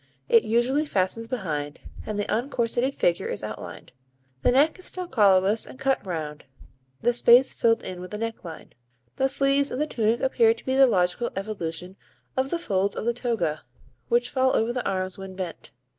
[0.27, 3.91] It usually fastens behind, and the uncorseted figure is outlined.
[4.41, 6.45] The neck is still collarless and cut round,
[7.03, 8.69] the space filled in with a necklace.
[9.17, 11.97] The sleeves of the tunic appear to be the logical evolution
[12.35, 13.61] of the folds of the toga,
[14.09, 15.69] which fall over the arms when bent.